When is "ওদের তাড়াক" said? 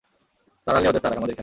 0.89-1.17